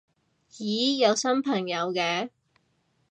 [0.53, 2.29] 咦有新朋友嘅